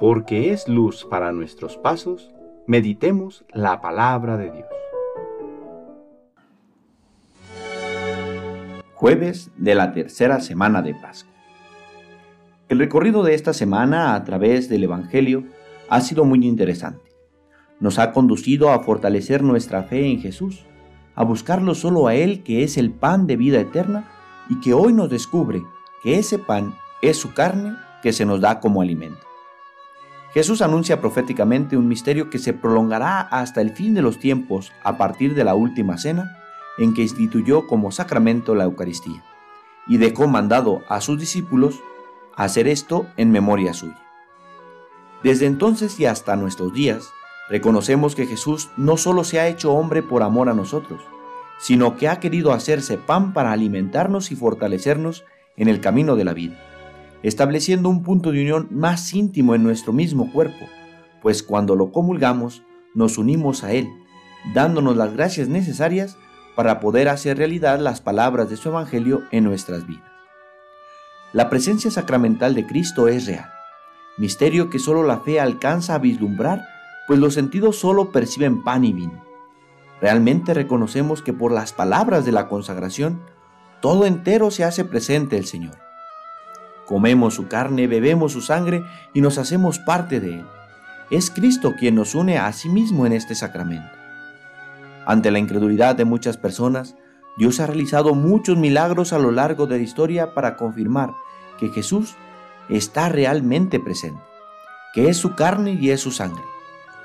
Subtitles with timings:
[0.00, 2.30] porque es luz para nuestros pasos,
[2.66, 4.66] meditemos la palabra de Dios.
[8.94, 11.34] Jueves de la tercera semana de Pascua.
[12.70, 15.44] El recorrido de esta semana a través del Evangelio
[15.90, 17.10] ha sido muy interesante.
[17.78, 20.64] Nos ha conducido a fortalecer nuestra fe en Jesús,
[21.14, 24.08] a buscarlo solo a Él que es el pan de vida eterna
[24.48, 25.62] y que hoy nos descubre
[26.02, 29.29] que ese pan es su carne que se nos da como alimento.
[30.32, 34.96] Jesús anuncia proféticamente un misterio que se prolongará hasta el fin de los tiempos a
[34.96, 36.36] partir de la última cena
[36.78, 39.24] en que instituyó como sacramento la Eucaristía
[39.88, 41.80] y dejó mandado a sus discípulos
[42.36, 44.00] hacer esto en memoria suya.
[45.24, 47.10] Desde entonces y hasta nuestros días,
[47.48, 51.02] reconocemos que Jesús no solo se ha hecho hombre por amor a nosotros,
[51.58, 55.24] sino que ha querido hacerse pan para alimentarnos y fortalecernos
[55.56, 56.69] en el camino de la vida
[57.22, 60.66] estableciendo un punto de unión más íntimo en nuestro mismo cuerpo,
[61.22, 62.62] pues cuando lo comulgamos
[62.94, 63.88] nos unimos a Él,
[64.54, 66.16] dándonos las gracias necesarias
[66.56, 70.10] para poder hacer realidad las palabras de su Evangelio en nuestras vidas.
[71.32, 73.50] La presencia sacramental de Cristo es real,
[74.18, 76.66] misterio que solo la fe alcanza a vislumbrar,
[77.06, 79.24] pues los sentidos solo perciben pan y vino.
[80.00, 83.20] Realmente reconocemos que por las palabras de la consagración,
[83.80, 85.89] todo entero se hace presente el Señor
[86.90, 90.46] Comemos su carne, bebemos su sangre y nos hacemos parte de Él.
[91.08, 93.92] Es Cristo quien nos une a sí mismo en este sacramento.
[95.06, 96.96] Ante la incredulidad de muchas personas,
[97.36, 101.12] Dios ha realizado muchos milagros a lo largo de la historia para confirmar
[101.60, 102.16] que Jesús
[102.68, 104.20] está realmente presente,
[104.92, 106.42] que es su carne y es su sangre,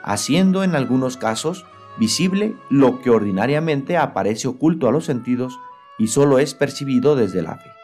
[0.01, 1.63] haciendo en algunos casos
[1.99, 5.59] visible lo que ordinariamente aparece oculto a los sentidos
[5.99, 7.75] y solo es percibido desde la fe.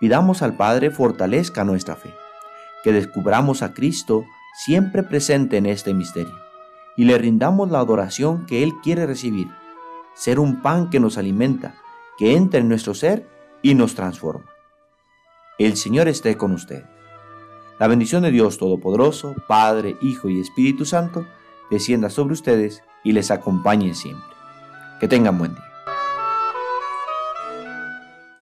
[0.00, 2.14] Pidamos al Padre fortalezca nuestra fe,
[2.82, 4.24] que descubramos a Cristo
[4.64, 6.34] siempre presente en este misterio
[6.96, 9.48] y le rindamos la adoración que Él quiere recibir,
[10.14, 11.74] ser un pan que nos alimenta,
[12.18, 13.26] que entra en nuestro ser
[13.62, 14.50] y nos transforma.
[15.58, 16.84] El Señor esté con usted.
[17.78, 21.26] La bendición de Dios Todopoderoso, Padre, Hijo y Espíritu Santo,
[21.70, 24.36] descienda sobre ustedes y les acompañe siempre.
[25.00, 25.69] Que tengan buen día.